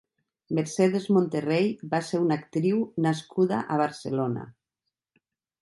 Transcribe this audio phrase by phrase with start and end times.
[0.59, 4.51] Mercedes Monterrey va ser una actriu nascuda a Barcelona.